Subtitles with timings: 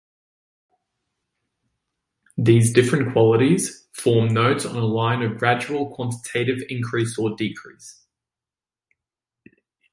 [2.37, 8.03] These different Qualities form "Nodes" on a line of gradual Quantitative increase or decrease.